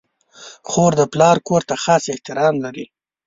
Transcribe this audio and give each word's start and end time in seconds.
خور 0.69 0.91
د 0.99 1.01
پلار 1.13 1.37
کور 1.47 1.61
ته 1.69 1.75
خاص 1.83 2.03
احترام 2.13 2.55
لري. 2.65 2.85